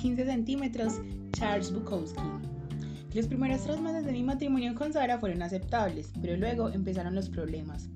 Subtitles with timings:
[0.00, 1.00] 15 centímetros,
[1.32, 2.22] Charles Bukowski.
[3.14, 7.28] Los primeros tres meses de mi matrimonio con Sara fueron aceptables, pero luego empezaron los
[7.28, 7.88] problemas.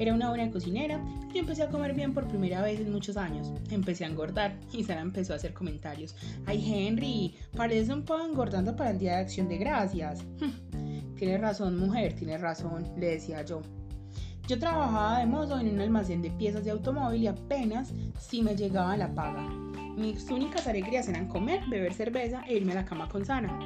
[0.00, 1.00] Era una buena cocinera
[1.32, 3.52] y empecé a comer bien por primera vez en muchos años.
[3.70, 6.16] Empecé a engordar y Sara empezó a hacer comentarios.
[6.46, 10.24] Ay Henry, pareces un poco engordando para el Día de Acción de Gracias.
[11.16, 13.62] tienes razón mujer, tienes razón, le decía yo.
[14.48, 18.56] Yo trabajaba de mozo en un almacén de piezas de automóvil y apenas si me
[18.56, 19.63] llegaba la paga.
[19.96, 23.56] Mis únicas alegrías eran comer, beber cerveza e irme a la cama con Sara.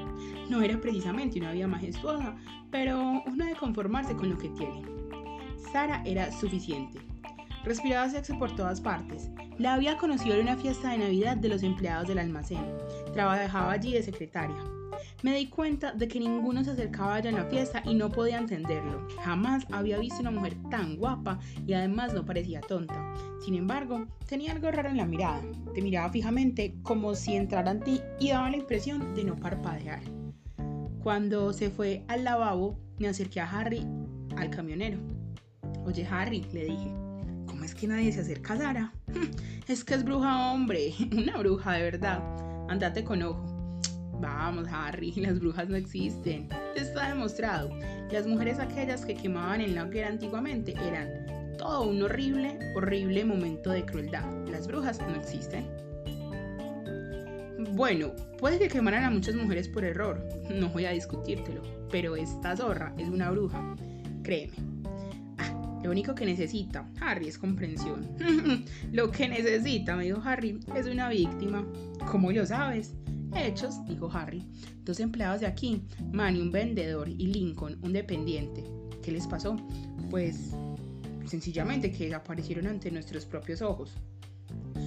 [0.50, 2.36] No era precisamente una vida majestuosa,
[2.70, 4.82] pero uno debe conformarse con lo que tiene.
[5.72, 6.98] Sara era suficiente.
[7.64, 9.30] Respiraba sexo por todas partes.
[9.58, 12.64] La había conocido en una fiesta de Navidad de los empleados del almacén.
[13.12, 14.77] Trabajaba allí de secretaria.
[15.22, 18.38] Me di cuenta de que ninguno se acercaba allá en la fiesta y no podía
[18.38, 19.08] entenderlo.
[19.24, 23.14] Jamás había visto una mujer tan guapa y además no parecía tonta.
[23.44, 25.42] Sin embargo, tenía algo raro en la mirada.
[25.74, 30.02] Te miraba fijamente como si entrara en ti y daba la impresión de no parpadear.
[31.02, 33.84] Cuando se fue al lavabo, me acerqué a Harry,
[34.36, 34.98] al camionero.
[35.84, 36.92] Oye Harry, le dije,
[37.46, 38.92] ¿cómo es que nadie se acerca a Sara?
[39.66, 42.22] es que es bruja, hombre, una bruja de verdad.
[42.68, 43.57] Andate con ojo.
[44.20, 46.48] Vamos, Harry, las brujas no existen.
[46.74, 47.70] Está demostrado.
[48.10, 51.08] Las mujeres aquellas que quemaban en la hoguera antiguamente eran
[51.56, 54.24] todo un horrible, horrible momento de crueldad.
[54.50, 55.66] Las brujas no existen.
[57.72, 62.56] Bueno, puede que quemaran a muchas mujeres por error, no voy a discutírtelo, pero esta
[62.56, 63.76] zorra es una bruja,
[64.22, 64.56] créeme.
[65.38, 68.08] Ah, lo único que necesita, Harry, es comprensión.
[68.92, 71.64] lo que necesita, me dijo Harry, es una víctima.
[72.10, 72.94] ¿Cómo lo sabes?
[73.34, 74.44] Hechos, dijo Harry.
[74.84, 78.64] Dos empleados de aquí, Manny, un vendedor, y Lincoln, un dependiente.
[79.02, 79.56] ¿Qué les pasó?
[80.10, 80.54] Pues
[81.26, 83.92] sencillamente que aparecieron ante nuestros propios ojos.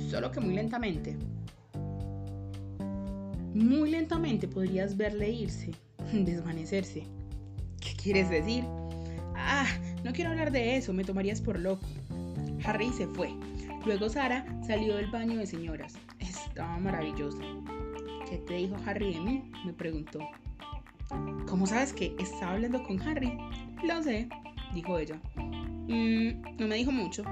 [0.09, 1.16] Solo que muy lentamente.
[3.53, 5.71] Muy lentamente podrías verle irse,
[6.14, 7.04] desvanecerse.
[7.80, 8.64] ¿Qué quieres decir?
[9.36, 9.65] Ah,
[10.04, 11.86] no quiero hablar de eso, me tomarías por loco.
[12.64, 13.33] Harry se fue.
[13.86, 15.95] Luego Sara salió del baño de señoras.
[16.20, 17.39] Estaba maravillosa.
[18.31, 19.52] ¿Qué te dijo Harry de mí?
[19.65, 20.19] Me preguntó.
[21.49, 23.37] ¿Cómo sabes que estaba hablando con Harry?
[23.83, 24.30] Lo sé,
[24.73, 25.19] dijo ella.
[25.36, 27.25] Mm, no me dijo mucho.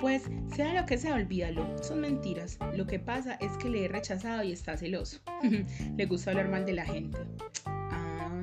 [0.00, 1.78] Pues sea lo que sea, olvídalo.
[1.80, 2.58] Son mentiras.
[2.74, 5.20] Lo que pasa es que le he rechazado y está celoso.
[5.96, 7.18] le gusta hablar mal de la gente.
[7.64, 8.42] Ah,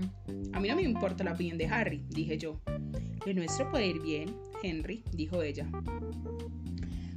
[0.54, 2.62] a mí no me importa la opinión de Harry, dije yo.
[3.26, 4.34] Lo nuestro puede ir bien,
[4.64, 5.68] Henry, dijo ella.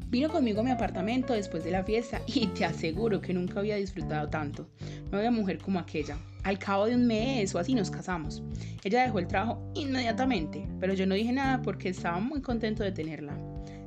[0.08, 3.74] Vino conmigo a mi apartamento después de la fiesta y te aseguro que nunca había
[3.74, 4.70] disfrutado tanto.
[5.10, 6.16] No había mujer como aquella.
[6.44, 8.40] Al cabo de un mes o así nos casamos.
[8.84, 12.92] Ella dejó el trabajo inmediatamente, pero yo no dije nada porque estaba muy contento de
[12.92, 13.36] tenerla.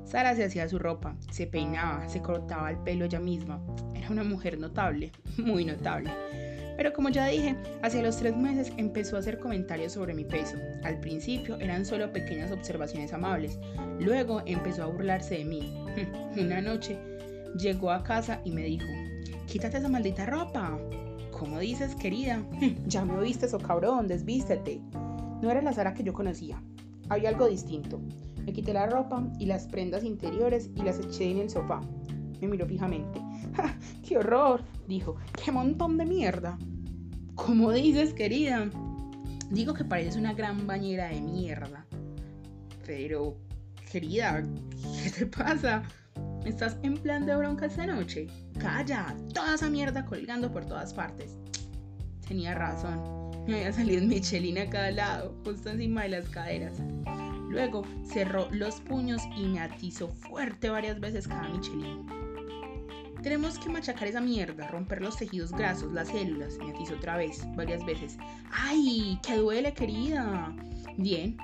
[0.03, 3.61] Sara se hacía su ropa, se peinaba, se cortaba el pelo ella misma.
[3.95, 6.11] Era una mujer notable, muy notable.
[6.79, 10.55] Pero como ya dije, hacia los tres meses empezó a hacer comentarios sobre mi peso.
[10.85, 13.59] Al principio eran solo pequeñas observaciones amables,
[13.99, 15.73] luego empezó a burlarse de mí.
[16.41, 16.97] Una noche
[17.57, 18.87] llegó a casa y me dijo,
[19.45, 20.79] quítate esa maldita ropa.
[21.37, 22.41] ¿Cómo dices, querida?
[22.87, 24.79] Ya me oíste, eso cabrón, desvístete.
[25.41, 26.63] No era la Sara que yo conocía.
[27.09, 27.99] Había algo distinto.
[28.45, 31.81] Me quité la ropa y las prendas interiores y las eché en el sofá.
[32.39, 33.19] Me miró fijamente.
[34.07, 34.63] ¡Qué horror!
[34.87, 35.15] Dijo.
[35.43, 36.57] ¡Qué montón de mierda!
[37.35, 38.69] ¿Cómo dices, querida?
[39.49, 41.85] Digo que pareces una gran bañera de mierda.
[42.85, 43.37] Pero,
[43.91, 44.43] querida,
[45.03, 45.83] ¿qué te pasa?
[46.45, 48.27] ¿Estás en plan de bronca esta noche?
[48.59, 51.37] Calla, toda esa mierda colgando por todas partes.
[52.27, 52.99] Tenía razón.
[53.47, 56.73] Me había salido Michelin a cada lado, justo encima de las caderas.
[57.49, 62.18] Luego cerró los puños y me atizó fuerte varias veces cada Michelin.
[63.21, 66.57] Tenemos que machacar esa mierda, romper los tejidos grasos, las células.
[66.57, 68.17] Me atizó otra vez, varias veces.
[68.51, 69.19] ¡Ay!
[69.21, 70.55] ¡Que duele, querida!
[70.97, 71.37] Bien,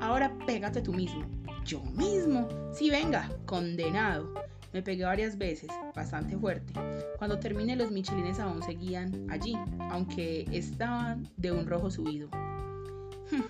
[0.00, 1.24] ahora pégate tú mismo.
[1.64, 2.48] ¿Yo mismo?
[2.72, 4.34] Sí, venga, condenado.
[4.72, 6.72] Me pegué varias veces, bastante fuerte.
[7.18, 9.56] Cuando terminé, los michelines aún seguían allí,
[9.90, 12.28] aunque estaban de un rojo subido.
[13.30, 13.44] Hm,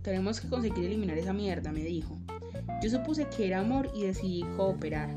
[0.00, 2.16] tenemos que conseguir eliminar esa mierda, me dijo.
[2.82, 5.10] Yo supuse que era amor y decidí cooperar.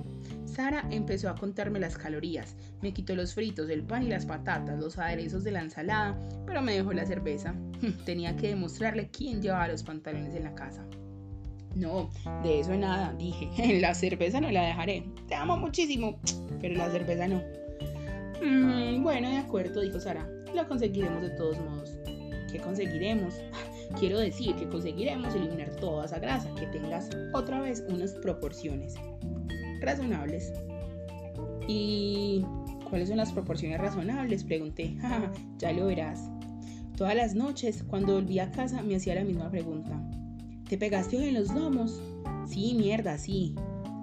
[0.55, 4.79] Sara empezó a contarme las calorías, me quitó los fritos, el pan y las patatas,
[4.79, 7.53] los aderezos de la ensalada, pero me dejó la cerveza.
[8.05, 10.85] Tenía que demostrarle quién llevaba los pantalones en la casa.
[11.75, 12.09] No,
[12.41, 13.49] de eso nada, dije.
[13.81, 15.03] La cerveza no la dejaré.
[15.27, 16.21] Te amo muchísimo,
[16.61, 17.41] pero la cerveza no.
[18.41, 20.25] Mm, bueno, de acuerdo, dijo Sara.
[20.53, 21.91] La conseguiremos de todos modos.
[22.49, 23.33] ¿Qué conseguiremos?
[23.99, 28.95] Quiero decir que conseguiremos eliminar toda esa grasa, que tengas otra vez unas proporciones
[29.85, 30.51] razonables.
[31.67, 32.43] ¿Y
[32.89, 34.43] ¿Cuáles son las proporciones razonables?
[34.43, 34.95] Pregunté.
[35.57, 36.29] ya lo verás.
[36.95, 40.01] Todas las noches, cuando volví a casa, me hacía la misma pregunta.
[40.69, 42.01] ¿Te pegaste hoy en los lomos?
[42.47, 43.55] Sí, mierda, sí.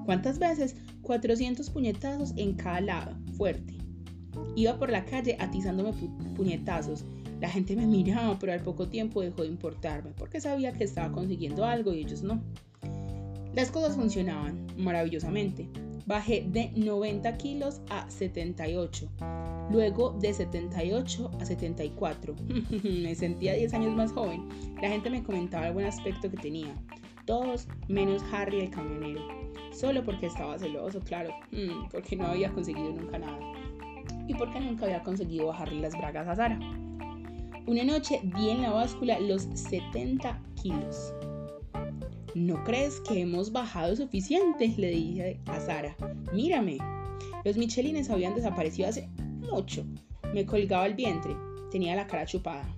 [0.04, 0.76] ¿Cuántas veces?
[1.02, 3.78] 400 puñetazos en cada lado, fuerte.
[4.56, 5.92] Iba por la calle atizándome
[6.36, 7.04] puñetazos.
[7.40, 11.12] La gente me miraba, pero al poco tiempo dejó de importarme, porque sabía que estaba
[11.12, 12.42] consiguiendo algo y ellos no.
[13.54, 15.68] Las cosas funcionaban maravillosamente.
[16.06, 19.08] Bajé de 90 kilos a 78,
[19.70, 22.34] luego de 78 a 74.
[22.82, 24.48] me sentía 10 años más joven.
[24.80, 26.74] La gente me comentaba el buen aspecto que tenía.
[27.26, 29.20] Todos menos Harry el camionero.
[29.70, 33.38] Solo porque estaba celoso, claro, mm, porque no había conseguido nunca nada.
[34.26, 36.58] Y porque nunca había conseguido bajarle las bragas a Sara.
[37.66, 41.14] Una noche di en la báscula los 70 kilos.
[42.34, 44.72] ¿No crees que hemos bajado suficiente?
[44.78, 45.94] Le dije a Sara.
[46.32, 46.78] Mírame.
[47.44, 49.06] Los michelines habían desaparecido hace
[49.50, 49.84] mucho.
[50.32, 51.36] Me colgaba el vientre.
[51.70, 52.74] Tenía la cara chupada.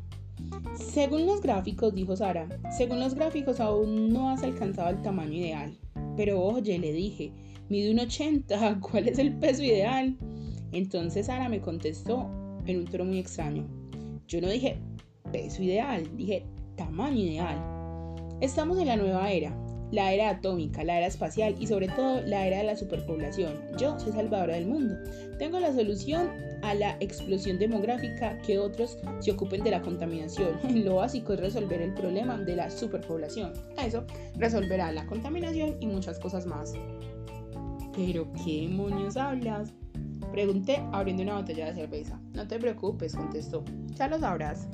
[0.75, 5.79] Según los gráficos, dijo Sara, según los gráficos aún no has alcanzado el tamaño ideal.
[6.17, 7.33] Pero oye, le dije,
[7.69, 10.17] mide un 80, ¿cuál es el peso ideal?
[10.73, 12.29] Entonces Sara me contestó
[12.67, 13.69] en un tono muy extraño.
[14.27, 14.79] Yo no dije
[15.31, 16.45] peso ideal, dije
[16.77, 17.74] tamaño ideal.
[18.41, 19.57] Estamos en la nueva era,
[19.91, 23.55] la era atómica, la era espacial y sobre todo la era de la superpoblación.
[23.79, 24.97] Yo soy salvadora del mundo.
[25.39, 26.31] Tengo la solución
[26.63, 30.59] a la explosión demográfica que otros se ocupen de la contaminación.
[30.85, 33.53] Lo básico es resolver el problema de la superpoblación.
[33.79, 34.05] Eso
[34.37, 36.73] resolverá la contaminación y muchas cosas más.
[37.95, 39.73] ¿Pero qué demonios hablas?
[40.33, 42.21] Pregunté abriendo una botella de cerveza.
[42.33, 43.63] No te preocupes, contestó.
[43.95, 44.67] Ya lo sabrás.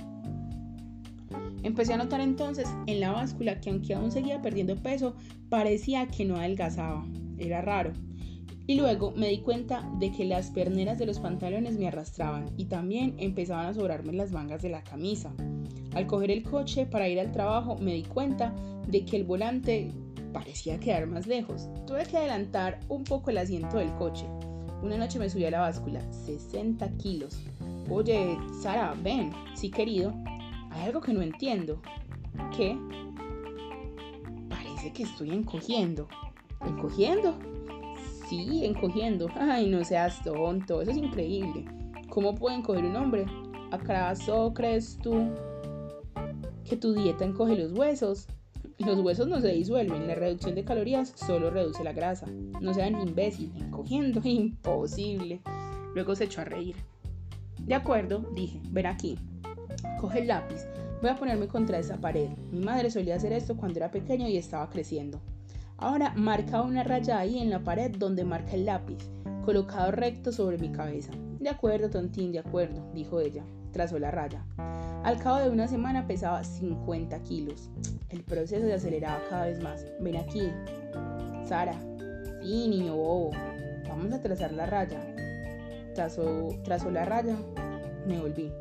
[1.62, 5.14] Empecé a notar entonces en la báscula que aunque aún seguía perdiendo peso,
[5.48, 7.04] parecía que no adelgazaba.
[7.38, 7.92] Era raro.
[8.66, 12.66] Y luego me di cuenta de que las perneras de los pantalones me arrastraban y
[12.66, 15.32] también empezaban a sobrarme las mangas de la camisa.
[15.94, 18.54] Al coger el coche para ir al trabajo me di cuenta
[18.86, 19.90] de que el volante
[20.32, 21.68] parecía quedar más lejos.
[21.86, 24.26] Tuve que adelantar un poco el asiento del coche.
[24.82, 27.38] Una noche me subí a la báscula, 60 kilos.
[27.90, 30.14] Oye, Sara, ven, sí querido,
[30.70, 31.80] hay algo que no entiendo.
[32.56, 32.78] ¿Qué?
[34.48, 36.08] Parece que estoy encogiendo.
[36.66, 37.38] ¿Encogiendo?
[38.28, 39.28] Sí, encogiendo.
[39.34, 41.64] Ay, no seas tonto, eso es increíble.
[42.08, 43.26] ¿Cómo puede encoger un hombre?
[43.70, 45.30] ¿Acaso crees tú
[46.68, 48.26] que tu dieta encoge los huesos?
[48.78, 52.26] Los huesos no se disuelven, la reducción de calorías solo reduce la grasa.
[52.60, 55.40] No sean imbécil, encogiendo, imposible.
[55.94, 56.76] Luego se echó a reír.
[57.58, 59.18] De acuerdo, dije, ven aquí,
[60.00, 60.66] Coge el lápiz.
[61.00, 62.30] Voy a ponerme contra esa pared.
[62.50, 65.20] Mi madre solía hacer esto cuando era pequeño y estaba creciendo.
[65.78, 68.98] Ahora marca una raya ahí en la pared donde marca el lápiz,
[69.44, 71.12] colocado recto sobre mi cabeza.
[71.38, 73.42] De acuerdo, tontín, de acuerdo, dijo ella.
[73.72, 74.44] Trazó la raya.
[75.04, 77.70] Al cabo de una semana pesaba 50 kilos.
[78.10, 79.86] El proceso se aceleraba cada vez más.
[80.00, 80.52] Ven aquí.
[81.46, 81.80] Sara.
[82.42, 83.30] Sí, niño bobo.
[83.88, 85.00] Vamos a trazar la raya.
[85.94, 87.36] Trazó, trazó la raya.
[88.06, 88.52] Me volví.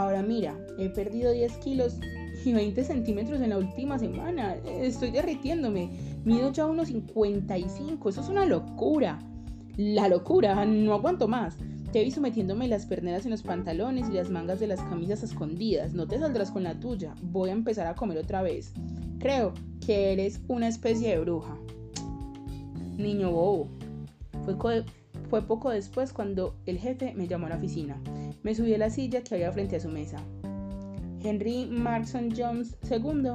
[0.00, 1.98] Ahora mira, he perdido 10 kilos
[2.42, 4.54] y 20 centímetros en la última semana.
[4.64, 5.90] Estoy derritiéndome.
[6.24, 8.08] Mido ya unos 55.
[8.08, 9.18] Eso es una locura.
[9.76, 10.64] La locura.
[10.64, 11.58] No aguanto más.
[11.92, 15.22] Te he visto metiéndome las perneras en los pantalones y las mangas de las camisas
[15.22, 15.92] escondidas.
[15.92, 17.14] No te saldrás con la tuya.
[17.20, 18.72] Voy a empezar a comer otra vez.
[19.18, 19.52] Creo
[19.84, 21.58] que eres una especie de bruja.
[22.96, 23.68] Niño bobo.
[25.28, 28.00] Fue poco después cuando el jefe me llamó a la oficina.
[28.42, 30.18] Me subí a la silla que había frente a su mesa.
[31.22, 33.32] Henry Markson Jones II.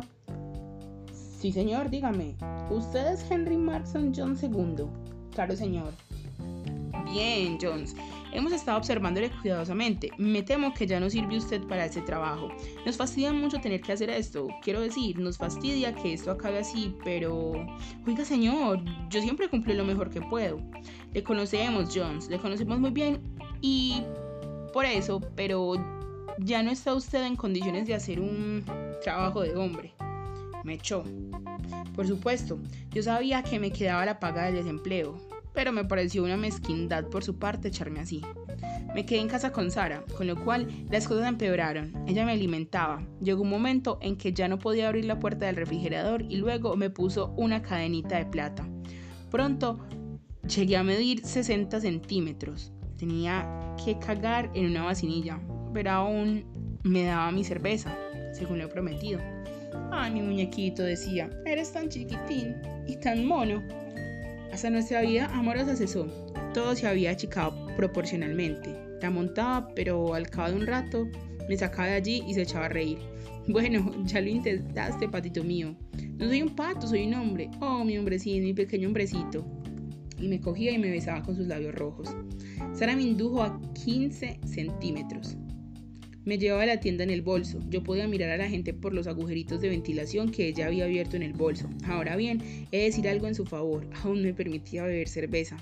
[1.39, 2.35] Sí, señor, dígame.
[2.71, 4.85] ¿Usted es Henry Markson Jones II?
[5.33, 5.93] Claro, señor.
[7.11, 7.95] Bien, Jones.
[8.31, 10.09] Hemos estado observándole cuidadosamente.
[10.17, 12.49] Me temo que ya no sirve usted para ese trabajo.
[12.85, 14.47] Nos fastidia mucho tener que hacer esto.
[14.63, 17.53] Quiero decir, nos fastidia que esto acabe así, pero...
[18.07, 20.59] Oiga, señor, yo siempre cumplo lo mejor que puedo.
[21.13, 23.21] Le conocemos, Jones, le conocemos muy bien
[23.61, 24.03] y
[24.75, 25.75] por eso, pero
[26.37, 28.65] ya no está usted en condiciones de hacer un
[29.01, 29.93] trabajo de hombre.
[30.65, 31.05] Me echó.
[31.95, 32.59] Por supuesto,
[32.91, 35.17] yo sabía que me quedaba la paga del desempleo,
[35.53, 38.21] pero me pareció una mezquindad por su parte echarme así.
[38.93, 41.93] Me quedé en casa con Sara, con lo cual las cosas empeoraron.
[42.05, 43.01] Ella me alimentaba.
[43.21, 46.75] Llegó un momento en que ya no podía abrir la puerta del refrigerador y luego
[46.75, 48.67] me puso una cadenita de plata.
[49.31, 49.79] Pronto
[50.53, 52.73] llegué a medir 60 centímetros.
[52.97, 53.45] Tenía
[53.83, 55.39] que cagar en una vacinilla,
[55.73, 56.45] pero aún
[56.83, 57.97] me daba mi cerveza,
[58.33, 59.19] según lo prometido.
[59.91, 62.55] Ay, mi muñequito decía, eres tan chiquitín
[62.87, 63.61] y tan mono.
[64.51, 66.05] Hasta nuestra vida amorosa cesó.
[66.53, 68.73] Todo se había achicado proporcionalmente.
[69.01, 71.07] La montaba, pero al cabo de un rato
[71.49, 72.99] me sacaba de allí y se echaba a reír.
[73.47, 75.75] Bueno, ya lo intentaste, patito mío.
[76.17, 77.51] No soy un pato, soy un hombre.
[77.61, 79.45] Oh, mi hombrecito, mi pequeño hombrecito.
[80.17, 82.15] Y me cogía y me besaba con sus labios rojos.
[82.75, 85.37] Sara me indujo a 15 centímetros.
[86.25, 87.59] Me llevaba la tienda en el bolso.
[87.69, 91.15] Yo podía mirar a la gente por los agujeritos de ventilación que ella había abierto
[91.15, 91.69] en el bolso.
[91.85, 93.87] Ahora bien, he de decir algo en su favor.
[94.03, 95.55] Aún me permitía beber cerveza.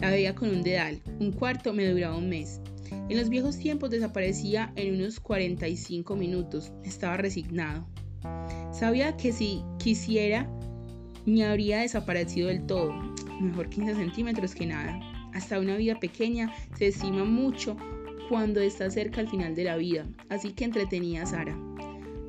[0.00, 1.02] La bebía con un dedal.
[1.20, 2.62] Un cuarto me duraba un mes.
[3.10, 6.72] En los viejos tiempos desaparecía en unos 45 minutos.
[6.82, 7.86] Estaba resignado.
[8.72, 10.48] Sabía que si quisiera,
[11.26, 12.94] me habría desaparecido del todo.
[13.38, 15.13] Mejor 15 centímetros que nada.
[15.34, 17.76] Hasta una vida pequeña se estima mucho
[18.28, 20.06] cuando está cerca al final de la vida.
[20.30, 21.58] Así que entretenía a Sara.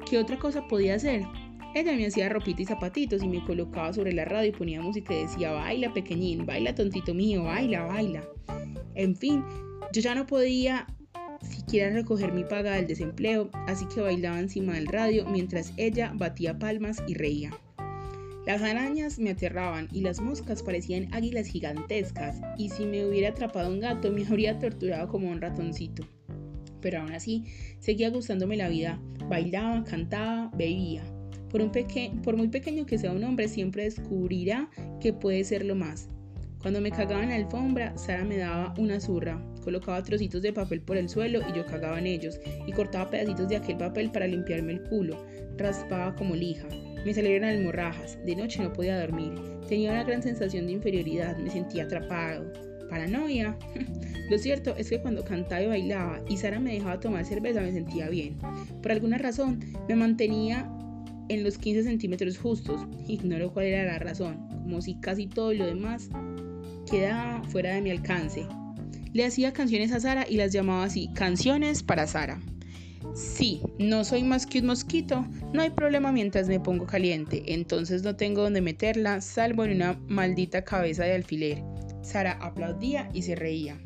[0.09, 1.23] ¿Qué otra cosa podía hacer?
[1.73, 5.13] Ella me hacía ropita y zapatitos y me colocaba sobre la radio y ponía música
[5.13, 8.23] y decía, baila pequeñín, baila tontito mío, baila, baila.
[8.95, 9.43] En fin,
[9.91, 10.87] yo ya no podía
[11.41, 16.57] siquiera recoger mi paga del desempleo, así que bailaba encima del radio mientras ella batía
[16.57, 17.51] palmas y reía.
[18.45, 23.71] Las arañas me aterraban y las moscas parecían águilas gigantescas, y si me hubiera atrapado
[23.71, 26.07] un gato me habría torturado como un ratoncito.
[26.79, 27.45] Pero aún así,
[27.79, 31.03] seguía gustándome la vida, bailaba, cantaba, bebía.
[31.49, 36.09] Por, muy pequeño que sea un hombre, siempre descubrirá que puede ser lo más.
[36.61, 40.81] Cuando me cagaba en la alfombra, Sara me daba una zurra, colocaba trocitos de papel
[40.81, 44.27] por el suelo y yo cagaba en ellos, y cortaba pedacitos de aquel papel para
[44.27, 45.25] limpiarme el culo,
[45.57, 46.67] raspaba como lija.
[47.05, 49.33] Me salieron almorrajas, de noche no podía dormir,
[49.69, 52.51] tenía una gran sensación de inferioridad, me sentía atrapado.
[52.89, 53.57] Paranoia.
[54.29, 57.71] Lo cierto es que cuando cantaba y bailaba y Sara me dejaba tomar cerveza me
[57.71, 58.37] sentía bien.
[58.81, 60.69] Por alguna razón me mantenía
[61.29, 62.81] en los 15 centímetros justos.
[63.07, 66.09] Ignoro cuál era la razón, como si casi todo lo demás
[66.89, 68.45] quedaba fuera de mi alcance.
[69.13, 72.41] Le hacía canciones a Sara y las llamaba así, canciones para Sara.
[73.13, 78.03] Sí, no soy más que un mosquito, no hay problema mientras me pongo caliente, entonces
[78.03, 81.63] no tengo donde meterla, salvo en una maldita cabeza de alfiler.
[82.01, 83.79] Sara aplaudía y se reía.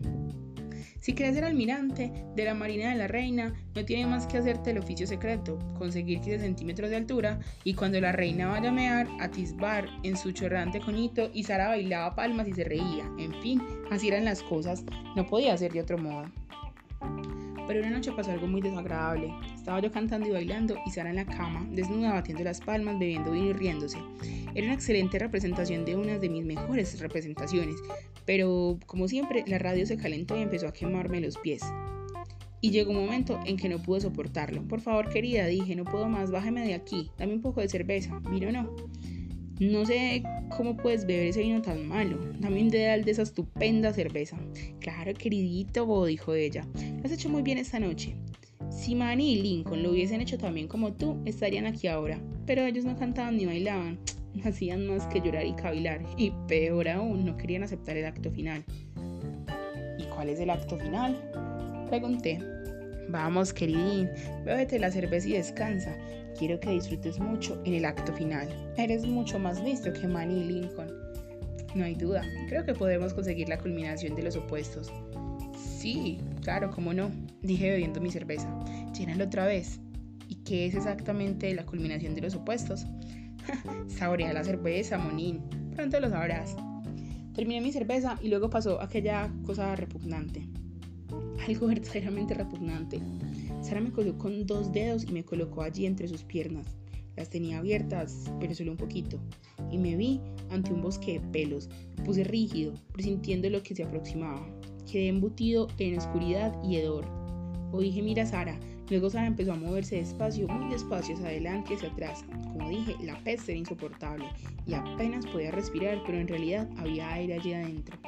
[1.00, 4.72] Si quieres ser almirante de la Marina de la Reina, no tiene más que hacerte
[4.72, 9.08] el oficio secreto, conseguir 15 centímetros de altura y cuando la reina vaya a mear,
[9.22, 13.10] atisbar en su chorrante conito y Sara bailaba palmas y se reía.
[13.18, 14.84] En fin, así eran las cosas,
[15.16, 16.26] no podía ser de otro modo.
[17.70, 19.32] Pero una noche pasó algo muy desagradable.
[19.54, 23.30] Estaba yo cantando y bailando y Sara en la cama, desnuda, batiendo las palmas, bebiendo
[23.30, 24.00] vino y riéndose.
[24.56, 27.76] Era una excelente representación de una de mis mejores representaciones,
[28.26, 31.62] pero como siempre la radio se calentó y empezó a quemarme los pies.
[32.60, 34.68] Y llegó un momento en que no pude soportarlo.
[34.68, 38.20] Por favor, querida, dije, no puedo más, bájeme de aquí, dame un poco de cerveza.
[38.32, 38.76] Vino no.
[39.60, 40.24] No sé
[40.56, 42.18] cómo puedes beber ese vino tan malo.
[42.39, 44.38] Dame un dedal de esa estupenda cerveza.
[44.80, 46.66] Claro, queridito, dijo ella.
[46.98, 48.16] Lo has hecho muy bien esta noche.
[48.70, 52.22] Si Manny y Lincoln lo hubiesen hecho también como tú, estarían aquí ahora.
[52.46, 54.00] Pero ellos no cantaban ni bailaban.
[54.34, 56.06] No hacían más que llorar y cavilar.
[56.16, 58.63] Y peor aún, no querían aceptar el acto final.
[59.98, 61.22] ¿Y cuál es el acto final?
[61.89, 62.39] Pregunté.
[63.10, 64.08] Vamos, queridín,
[64.46, 65.98] bébete la cerveza y descansa.
[66.38, 68.48] Quiero que disfrutes mucho en el acto final.
[68.77, 70.89] Eres mucho más listo que Manny Lincoln.
[71.75, 74.91] No hay duda, creo que podemos conseguir la culminación de los opuestos.
[75.57, 78.50] Sí, claro, cómo no, dije bebiendo mi cerveza.
[78.98, 79.79] Llénalo otra vez.
[80.27, 82.86] ¿Y qué es exactamente la culminación de los opuestos?
[83.88, 85.41] Saborea la cerveza, Monín.
[85.75, 86.55] Pronto lo sabrás.
[87.33, 90.48] Terminé mi cerveza y luego pasó aquella cosa repugnante
[91.48, 93.00] algo verdaderamente repugnante.
[93.70, 96.66] Sara me cogió con dos dedos y me colocó allí entre sus piernas.
[97.16, 99.20] Las tenía abiertas, pero solo un poquito,
[99.72, 101.70] y me vi ante un bosque de pelos.
[102.04, 104.44] puse rígido, presintiendo lo que se aproximaba.
[104.92, 107.06] Quedé embutido en oscuridad y hedor.
[107.72, 108.60] O dije, mira Sara.
[108.90, 112.26] Luego Sara empezó a moverse despacio, muy despacio hacia adelante y hacia atrás.
[112.52, 114.26] Como dije, la peste era insoportable
[114.66, 118.00] y apenas podía respirar, pero en realidad había aire allí adentro.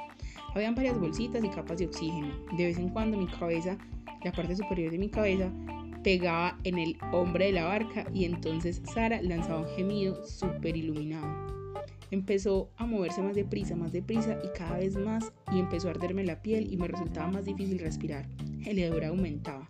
[0.56, 2.34] Habían varias bolsitas y capas de oxígeno.
[2.58, 3.78] De vez en cuando mi cabeza,
[4.24, 5.52] la parte superior de mi cabeza,
[6.04, 11.28] pegaba en el hombre de la barca y entonces Sara lanzaba un gemido súper iluminado.
[12.12, 16.26] Empezó a moverse más deprisa, más deprisa y cada vez más y empezó a arderme
[16.26, 18.28] la piel y me resultaba más difícil respirar.
[18.66, 19.70] El hedor aumentaba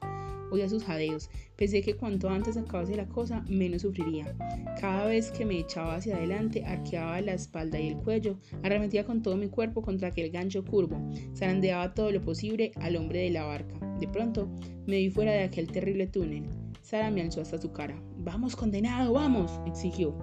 [0.52, 1.30] oía sus jadeos.
[1.56, 4.36] Pensé que cuanto antes acabase la cosa, menos sufriría.
[4.80, 9.22] Cada vez que me echaba hacia adelante, arqueaba la espalda y el cuello, arremetía con
[9.22, 11.02] todo mi cuerpo contra aquel gancho curvo,
[11.36, 13.80] zarandeaba todo lo posible al hombre de la barca.
[14.00, 14.50] De pronto,
[14.86, 16.44] me vi fuera de aquel terrible túnel.
[16.82, 17.96] Sara me alzó hasta su cara.
[18.18, 20.16] Vamos, condenado, vamos, exigió.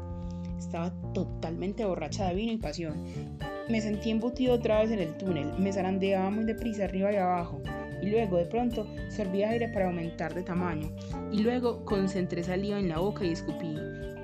[0.58, 3.04] Estaba totalmente borracha de vino y pasión.
[3.70, 7.62] Me sentí embutido otra vez en el túnel, me zarandeaba muy deprisa arriba y abajo,
[8.09, 10.91] luego de pronto serví aire para aumentar de tamaño,
[11.33, 13.77] y luego concentré saliva en la boca y escupí.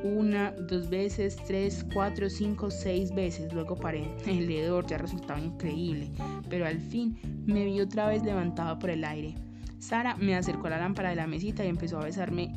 [0.05, 3.51] Una, dos veces, tres, cuatro, cinco, seis veces.
[3.55, 4.07] Luego paré.
[4.27, 6.11] El hedor ya resultaba increíble,
[6.51, 9.35] pero al fin me vi otra vez levantado por el aire.
[9.79, 12.53] Sara me acercó a la lámpara de la mesita y empezó a besarme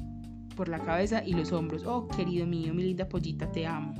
[0.57, 1.85] por la cabeza y los hombros.
[1.85, 3.93] Oh, querido mío, mi linda pollita, te amo.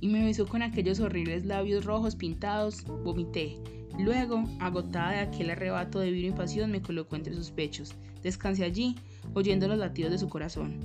[0.00, 2.84] Y me besó con aquellos horribles labios rojos pintados.
[2.84, 3.56] Vomité.
[3.98, 7.94] Luego, agotada de aquel arrebato de vino y pasión, me colocó entre sus pechos.
[8.22, 8.96] Descansé allí,
[9.34, 10.80] oyendo los latidos de su corazón.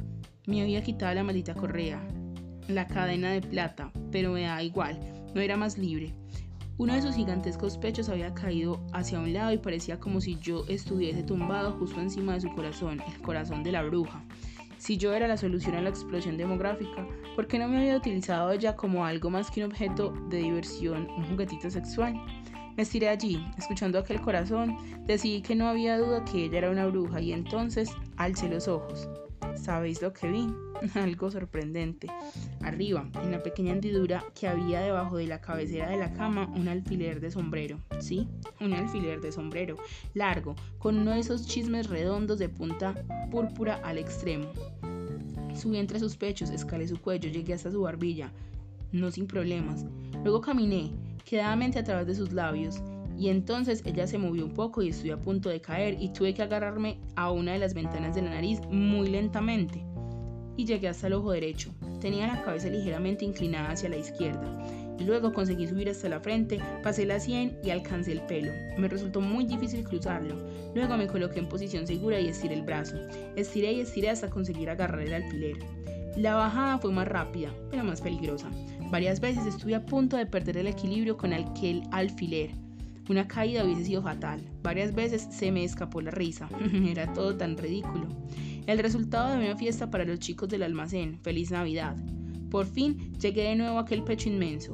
[0.46, 2.02] Me había quitado la maldita correa,
[2.68, 5.00] la cadena de plata, pero me da igual,
[5.34, 6.14] no era más libre.
[6.78, 10.64] Uno de sus gigantescos pechos había caído hacia un lado y parecía como si yo
[10.68, 14.24] estuviese tumbado justo encima de su corazón, el corazón de la bruja.
[14.78, 18.52] Si yo era la solución a la explosión demográfica, ¿por qué no me había utilizado
[18.52, 22.14] ella como algo más que un objeto de diversión, un juguetito sexual?
[22.78, 26.86] Me estiré allí, escuchando aquel corazón, decidí que no había duda que ella era una
[26.86, 29.10] bruja y entonces alcé los ojos.
[29.56, 30.48] ¿Sabéis lo que vi?
[30.94, 32.08] Algo sorprendente.
[32.62, 36.68] Arriba, en la pequeña hendidura que había debajo de la cabecera de la cama, un
[36.68, 37.80] alfiler de sombrero.
[38.00, 38.28] Sí,
[38.62, 39.78] un alfiler de sombrero,
[40.14, 42.94] largo, con uno de esos chismes redondos de punta
[43.32, 44.52] púrpura al extremo.
[45.56, 48.32] Subí entre sus pechos, escalé su cuello, llegué hasta su barbilla,
[48.92, 49.84] no sin problemas.
[50.24, 50.92] Luego caminé,
[51.28, 52.82] quedadamente a través de sus labios,
[53.18, 56.34] y entonces ella se movió un poco y estuve a punto de caer y tuve
[56.34, 59.84] que agarrarme a una de las ventanas de la nariz muy lentamente
[60.56, 61.74] y llegué hasta el ojo derecho.
[62.00, 64.48] Tenía la cabeza ligeramente inclinada hacia la izquierda.
[65.00, 68.52] Y luego conseguí subir hasta la frente, pasé la sien y alcancé el pelo.
[68.78, 70.36] Me resultó muy difícil cruzarlo.
[70.74, 72.98] Luego me coloqué en posición segura y estiré el brazo.
[73.36, 75.58] Estiré y estiré hasta conseguir agarrar el alfiler.
[76.18, 78.50] La bajada fue más rápida, pero más peligrosa.
[78.90, 82.50] Varias veces estuve a punto de perder el equilibrio con aquel alfiler.
[83.08, 84.42] Una caída hubiese sido fatal.
[84.64, 86.50] Varias veces se me escapó la risa.
[86.90, 88.08] Era todo tan ridículo.
[88.66, 91.20] El resultado de una fiesta para los chicos del almacén.
[91.22, 91.96] Feliz Navidad.
[92.50, 94.74] Por fin llegué de nuevo a aquel pecho inmenso.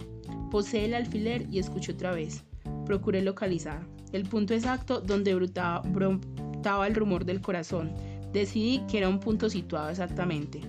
[0.49, 2.45] Posé el alfiler y escuché otra vez.
[2.85, 7.93] Procuré localizar el punto exacto donde brotaba, brotaba el rumor del corazón.
[8.31, 10.61] Decidí que era un punto situado exactamente.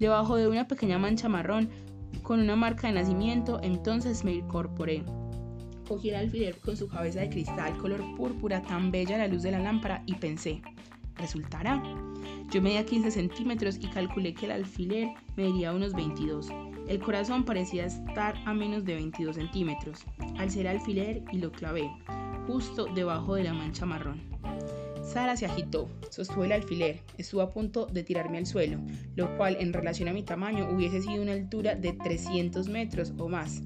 [0.00, 1.68] Debajo de una pequeña mancha marrón
[2.22, 5.04] con una marca de nacimiento, entonces me incorporé.
[5.86, 9.42] Cogí el alfiler con su cabeza de cristal color púrpura tan bella a la luz
[9.42, 10.62] de la lámpara y pensé,
[11.16, 11.82] ¿resultará?
[12.50, 16.48] Yo medía 15 centímetros y calculé que el alfiler mediría unos 22.
[16.88, 20.06] El corazón parecía estar a menos de 22 centímetros.
[20.38, 21.90] Alcé el alfiler y lo clavé,
[22.46, 24.22] justo debajo de la mancha marrón.
[25.10, 28.78] Sara se agitó, sostuvo el alfiler, estuvo a punto de tirarme al suelo,
[29.16, 33.28] lo cual en relación a mi tamaño hubiese sido una altura de 300 metros o
[33.28, 33.60] más.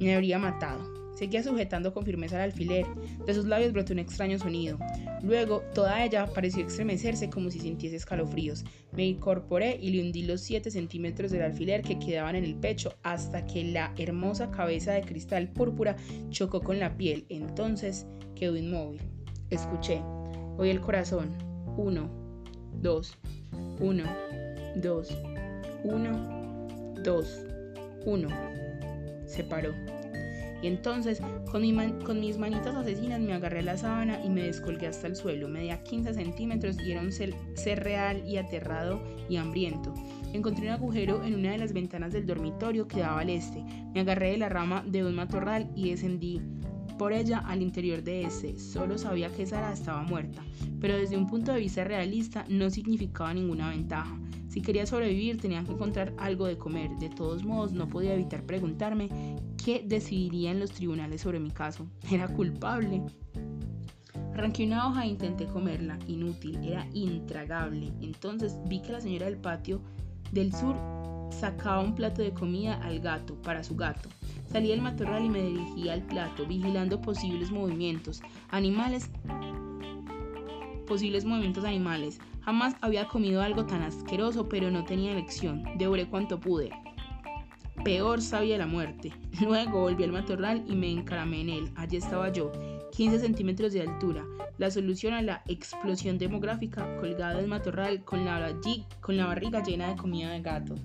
[0.00, 0.92] Me habría matado.
[1.14, 2.86] Seguía sujetando con firmeza el alfiler.
[3.24, 4.80] De sus labios brotó un extraño sonido.
[5.22, 8.64] Luego, toda ella pareció estremecerse como si sintiese escalofríos.
[8.90, 12.96] Me incorporé y le hundí los 7 centímetros del alfiler que quedaban en el pecho
[13.04, 15.94] hasta que la hermosa cabeza de cristal púrpura
[16.30, 17.26] chocó con la piel.
[17.28, 19.02] Entonces quedó inmóvil.
[19.50, 20.02] Escuché.
[20.56, 21.30] Oí el corazón.
[21.76, 22.08] Uno,
[22.80, 23.18] dos,
[23.80, 24.04] uno,
[24.76, 25.16] dos,
[25.82, 27.40] uno, dos,
[28.06, 28.28] uno.
[29.26, 29.72] Se paró.
[30.64, 31.60] Y entonces, con,
[32.20, 35.46] mis manitas asesinas, me agarré la sábana y me descolgué hasta el suelo.
[35.46, 37.34] Medía 15 centímetros y era un ser,
[37.82, 39.92] real y aterrado y hambriento.
[40.32, 43.62] Encontré un agujero en una de las ventanas del dormitorio que daba al este.
[43.92, 46.40] Me agarré de la rama de un matorral y descendí
[46.98, 48.58] por ella al interior de ese.
[48.58, 50.42] Solo sabía que Sara estaba muerta,
[50.80, 54.18] pero desde un punto de vista realista no significaba ninguna ventaja.
[54.48, 56.90] Si quería sobrevivir tenía que encontrar algo de comer.
[57.00, 59.08] De todos modos, no podía evitar preguntarme
[59.64, 61.88] qué decidirían los tribunales sobre mi caso.
[62.12, 63.02] ¿Era culpable?
[64.32, 65.98] Arranqué una hoja e intenté comerla.
[66.06, 67.92] Inútil, era intragable.
[68.00, 69.80] Entonces vi que la señora del patio
[70.30, 70.76] del sur
[71.34, 74.08] sacaba un plato de comida al gato, para su gato.
[74.50, 79.10] Salí del matorral y me dirigí al plato, vigilando posibles movimientos animales.
[80.86, 82.20] Posibles movimientos animales.
[82.42, 85.64] Jamás había comido algo tan asqueroso, pero no tenía elección.
[85.76, 86.70] Devoré cuanto pude.
[87.84, 89.12] Peor sabía la muerte.
[89.40, 91.70] Luego volví al matorral y me encaramé en él.
[91.74, 92.52] Allí estaba yo,
[92.92, 94.24] 15 centímetros de altura,
[94.58, 98.54] la solución a la explosión demográfica, colgada del matorral con la,
[99.00, 100.76] con la barriga llena de comida de gato.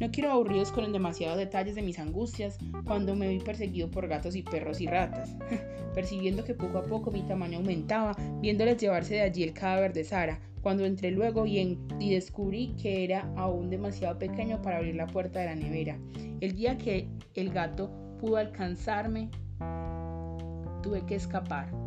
[0.00, 4.36] No quiero aburriros con demasiados detalles de mis angustias cuando me vi perseguido por gatos
[4.36, 5.34] y perros y ratas,
[5.94, 10.04] percibiendo que poco a poco mi tamaño aumentaba, viéndoles llevarse de allí el cadáver de
[10.04, 15.06] Sara, cuando entré luego y, y, descubrí que era aún demasiado pequeño para abrir la
[15.06, 15.98] puerta de la nevera.
[16.40, 19.30] El día que el gato pudo alcanzarme,
[20.82, 21.85] tuve que escapar.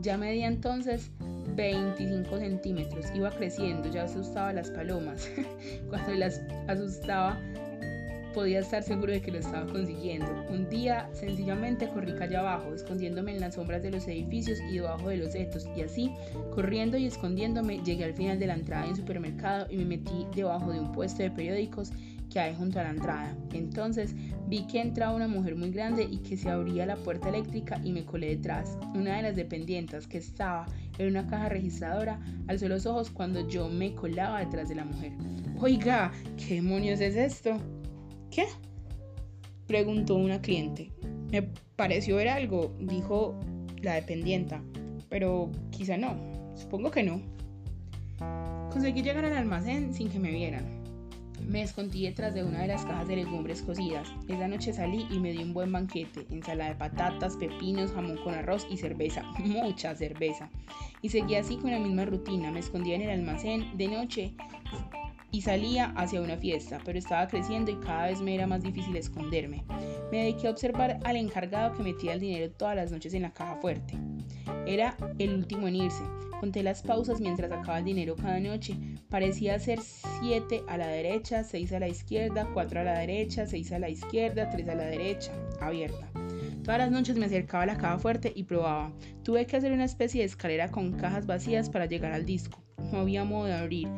[0.00, 1.10] Ya medía entonces
[1.56, 5.28] 25 centímetros, iba creciendo, ya asustaba a las palomas.
[5.88, 7.38] Cuando las asustaba,
[8.34, 10.26] podía estar seguro de que lo estaba consiguiendo.
[10.50, 15.08] Un día sencillamente corrí calle abajo, escondiéndome en las sombras de los edificios y debajo
[15.08, 16.12] de los setos, y así,
[16.54, 20.72] corriendo y escondiéndome, llegué al final de la entrada de supermercado y me metí debajo
[20.72, 21.90] de un puesto de periódicos
[22.28, 23.36] que hay junto a la entrada.
[23.52, 24.14] Entonces
[24.46, 27.92] vi que entraba una mujer muy grande y que se abría la puerta eléctrica y
[27.92, 28.78] me colé detrás.
[28.94, 30.66] Una de las dependientas que estaba
[30.98, 35.12] en una caja registradora alzó los ojos cuando yo me colaba detrás de la mujer.
[35.60, 37.56] Oiga, ¿qué demonios es esto?
[38.30, 38.46] ¿Qué?
[39.66, 40.92] Preguntó una cliente.
[41.30, 41.42] Me
[41.76, 43.38] pareció ver algo, dijo
[43.82, 44.62] la dependienta,
[45.08, 46.16] pero quizá no,
[46.56, 47.20] supongo que no.
[48.70, 50.77] Conseguí llegar al almacén sin que me vieran.
[51.46, 54.08] Me escondí detrás de una de las cajas de legumbres cocidas.
[54.28, 58.34] Esa noche salí y me di un buen banquete, ensalada de patatas, pepinos, jamón con
[58.34, 60.50] arroz y cerveza, mucha cerveza.
[61.02, 64.34] Y seguí así con la misma rutina, me escondía en el almacén de noche
[65.30, 68.96] y salía hacia una fiesta, pero estaba creciendo y cada vez me era más difícil
[68.96, 69.64] esconderme.
[70.10, 73.32] Me dediqué a observar al encargado que metía el dinero todas las noches en la
[73.32, 73.94] caja fuerte.
[74.66, 76.02] Era el último en irse.
[76.40, 78.74] Conté las pausas mientras sacaba el dinero cada noche.
[79.10, 79.80] Parecía ser
[80.20, 83.88] 7 a la derecha, 6 a la izquierda, 4 a la derecha, 6 a la
[83.88, 86.08] izquierda, 3 a la derecha, abierta.
[86.62, 88.92] Todas las noches me acercaba a la caja fuerte y probaba.
[89.24, 92.62] Tuve que hacer una especie de escalera con cajas vacías para llegar al disco.
[92.92, 93.88] No había modo de abrir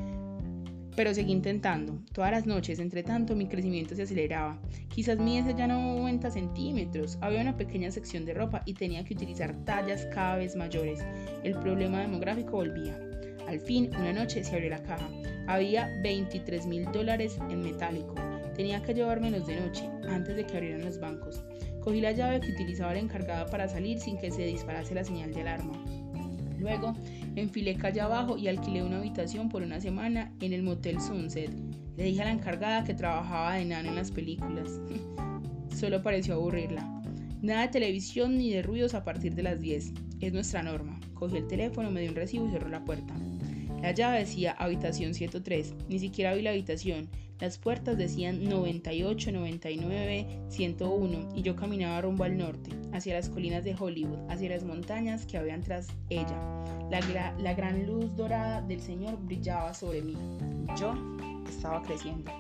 [1.00, 1.98] pero seguí intentando.
[2.12, 4.58] Todas las noches, entre tanto, mi crecimiento se aceleraba.
[4.90, 7.16] Quizás midiese ya 90 centímetros.
[7.22, 11.00] Había una pequeña sección de ropa y tenía que utilizar tallas cada vez mayores.
[11.42, 13.00] El problema demográfico volvía.
[13.48, 15.08] Al fin, una noche se abrió la caja.
[15.46, 18.14] Había 23 mil dólares en metálico.
[18.54, 21.42] Tenía que llevármelos de noche, antes de que abrieran los bancos.
[21.80, 25.32] Cogí la llave que utilizaba la encargada para salir sin que se disparase la señal
[25.32, 25.82] de alarma.
[26.60, 26.94] Luego
[27.36, 31.50] enfilé calle abajo y alquilé una habitación por una semana en el Motel Sunset.
[31.96, 34.80] Le dije a la encargada que trabajaba de nana en las películas.
[35.74, 37.02] Solo pareció aburrirla.
[37.42, 39.92] Nada de televisión ni de ruidos a partir de las 10.
[40.20, 41.00] Es nuestra norma.
[41.14, 43.14] Cogió el teléfono, me dio un recibo y cerró la puerta.
[43.80, 45.74] La llave decía habitación 103.
[45.88, 47.08] Ni siquiera vi la habitación.
[47.40, 53.64] Las puertas decían 98, 99, 101 y yo caminaba rumbo al norte, hacia las colinas
[53.64, 56.38] de Hollywood, hacia las montañas que habían tras ella.
[56.90, 60.16] La, la gran luz dorada del Señor brillaba sobre mí.
[60.79, 60.94] Yo
[61.48, 62.31] estaba creciendo.